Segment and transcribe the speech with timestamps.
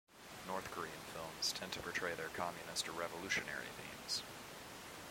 [0.47, 4.23] North Korean films tend to portray their communist or revolutionary themes.